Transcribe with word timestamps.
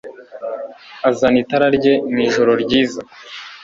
Azana 1.09 1.37
itara 1.43 1.67
rye 1.77 1.93
mwijoro 2.11 2.51
ryiza 2.63 3.01